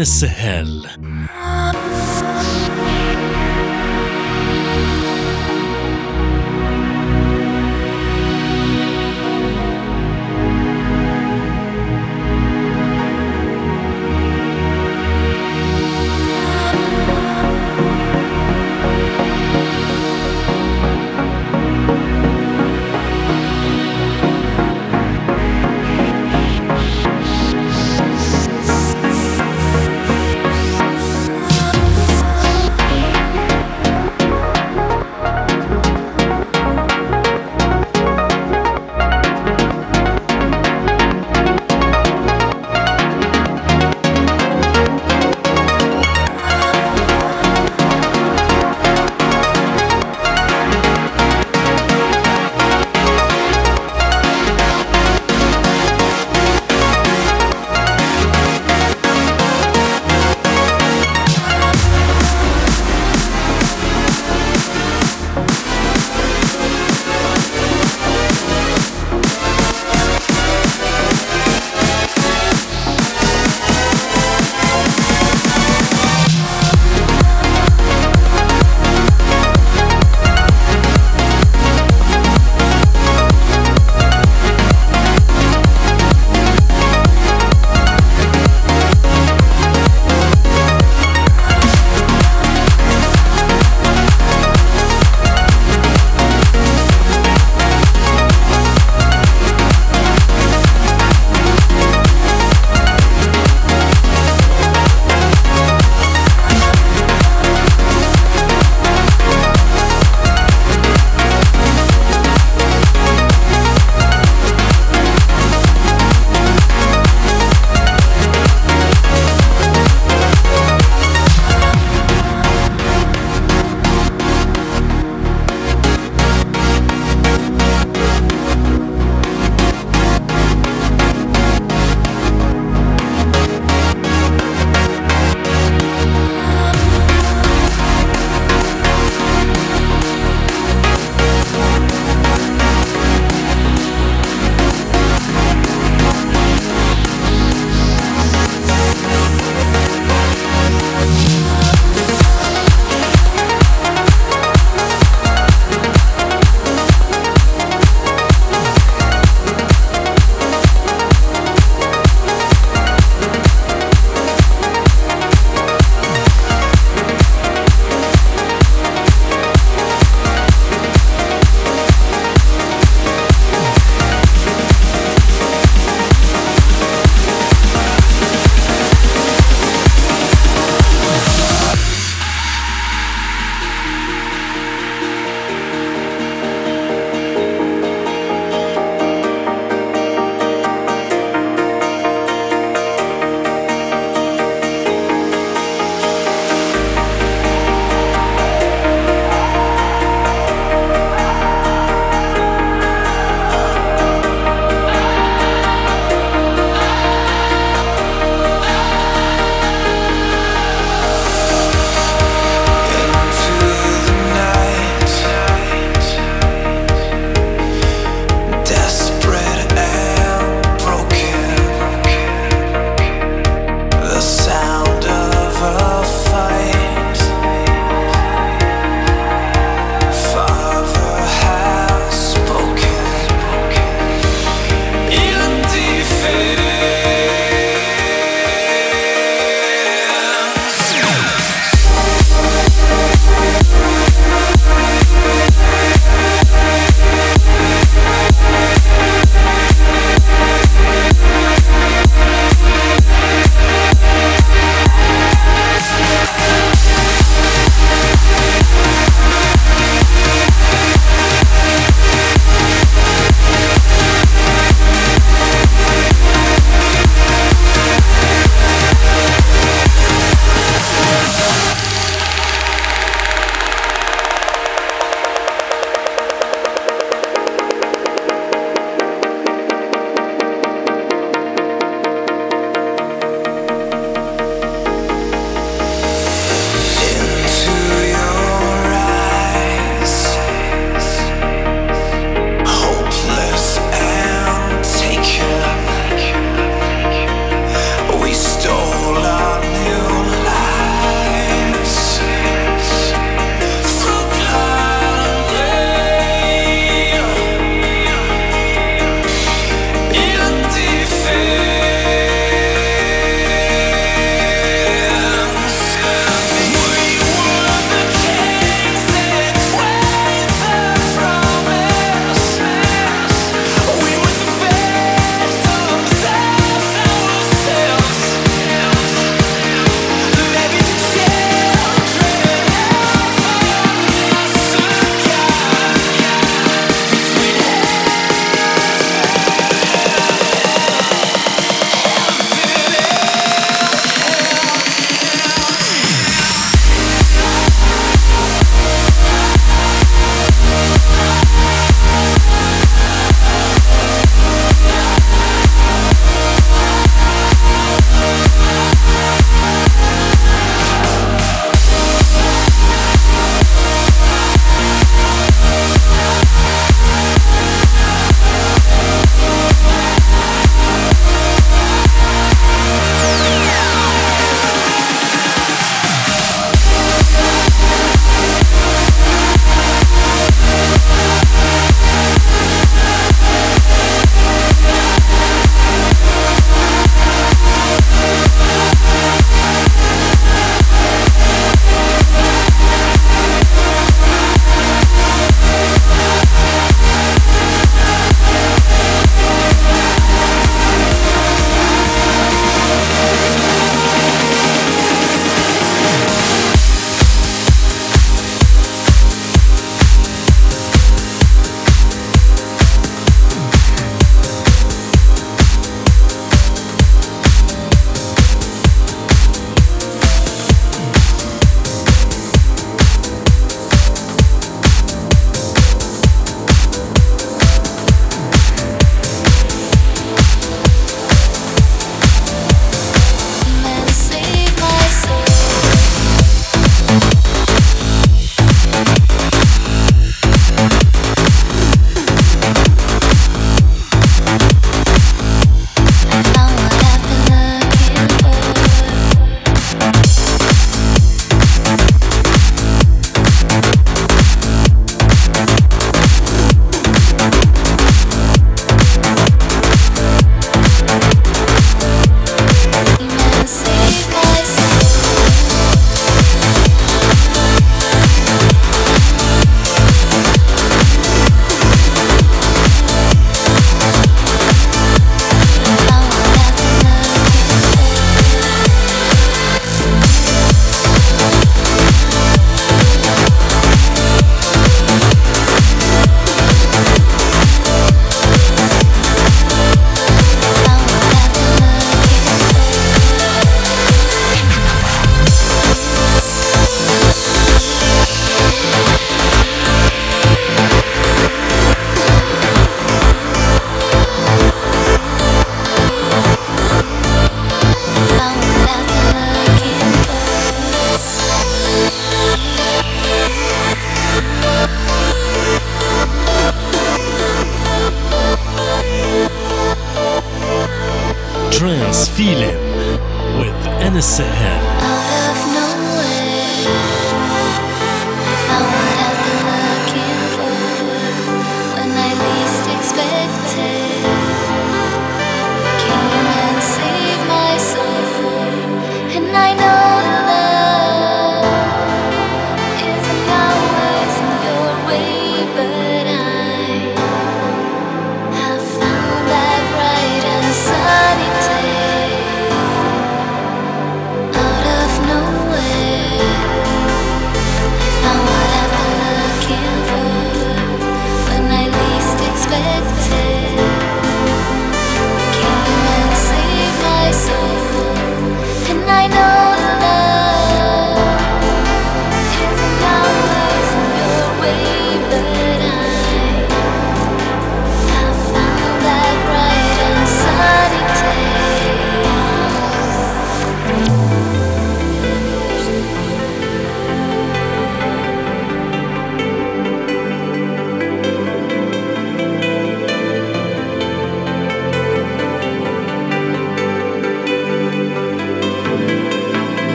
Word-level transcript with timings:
With 0.00 0.08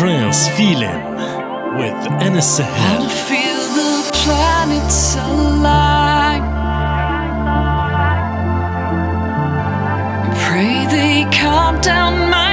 trance 0.00 0.48
feeling 0.56 1.02
with 1.76 2.00
NSF. 2.24 2.64
I 2.64 3.06
feel 3.28 3.62
the 3.80 4.10
planets 4.14 5.14
align. 5.16 6.40
Pray 10.46 10.86
they 10.86 11.30
calm 11.36 11.78
down 11.82 12.30
my. 12.30 12.49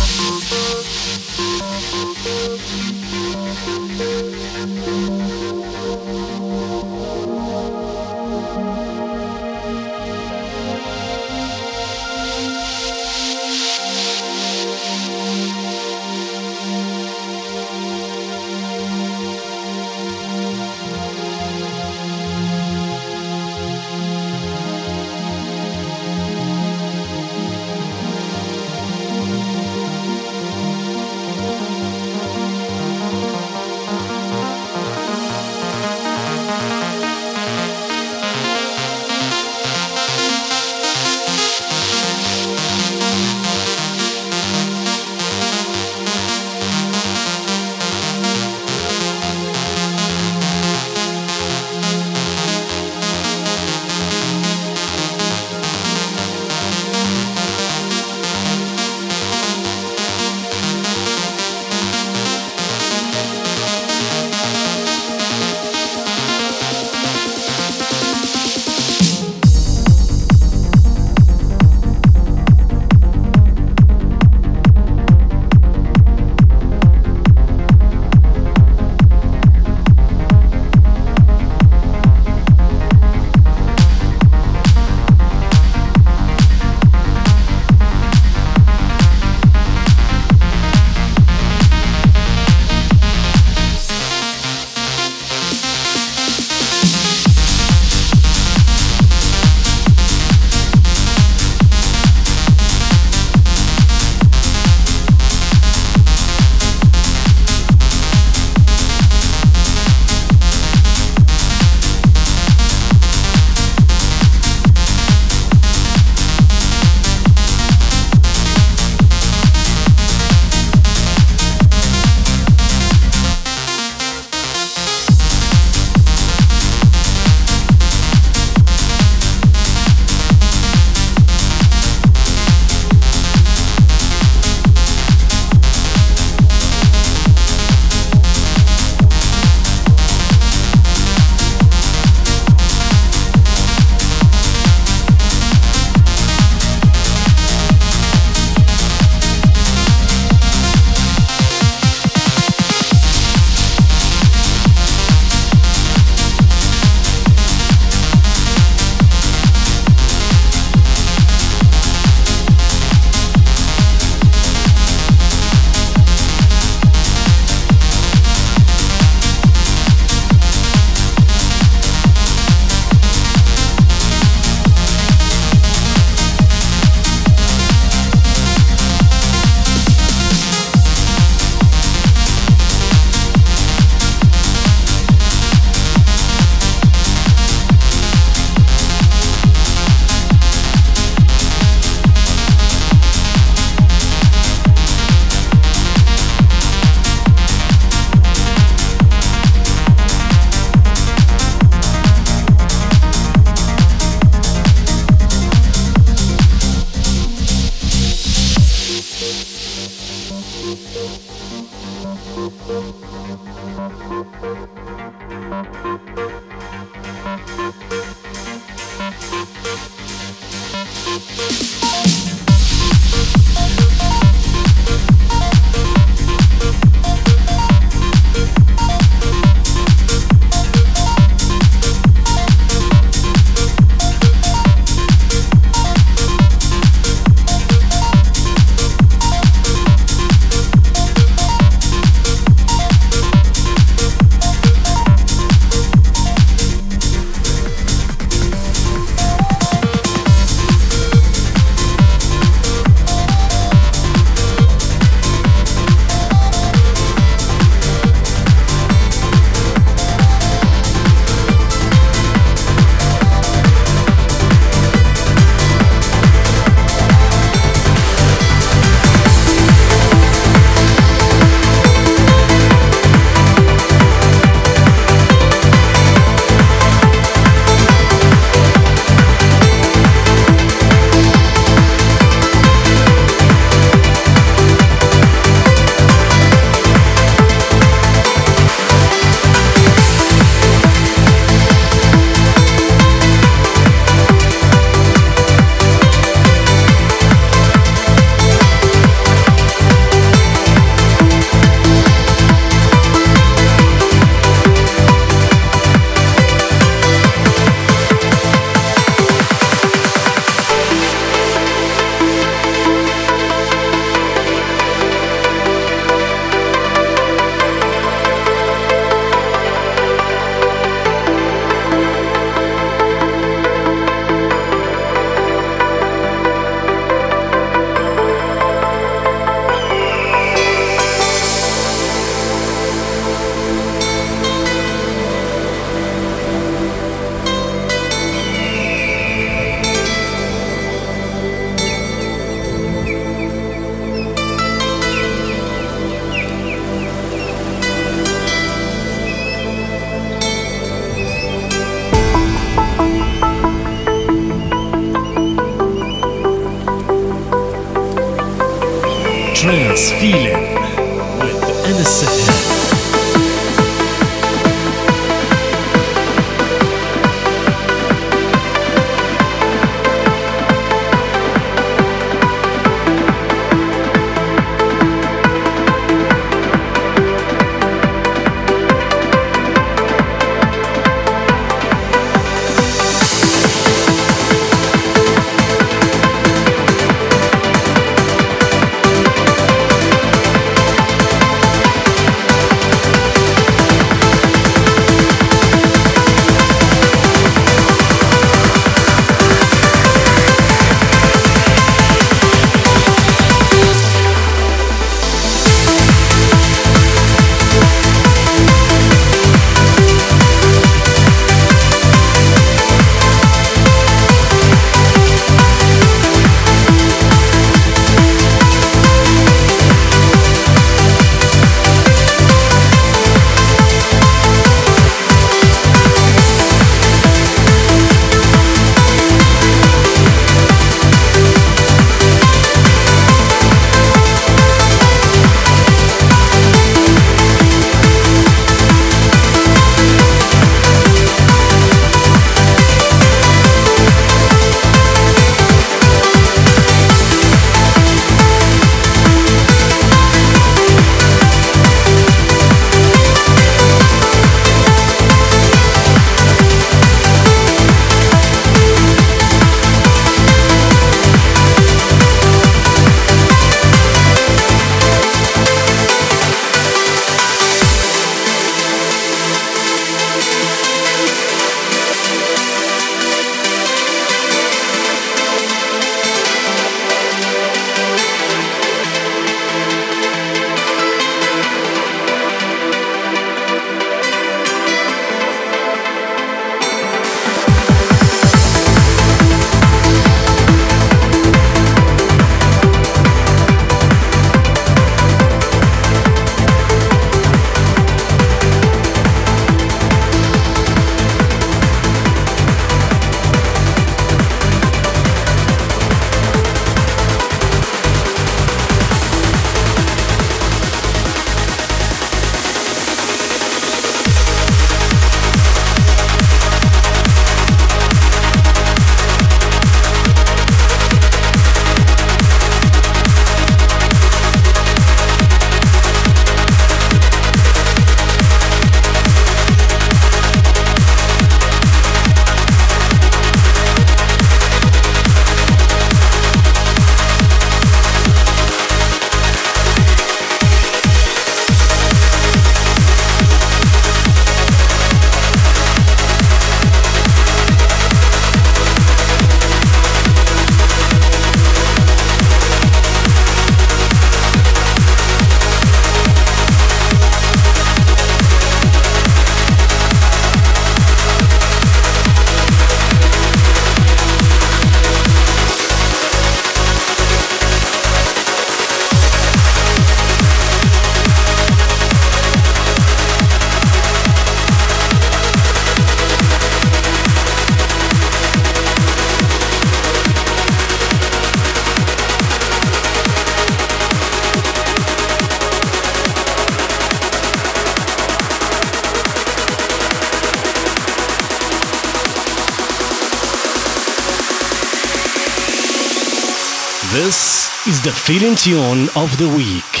Feeling 598.11 598.55
tune 598.55 599.09
of 599.15 599.37
the 599.37 599.47
week. 599.47 600.00